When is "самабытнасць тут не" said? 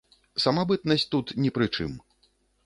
0.43-1.53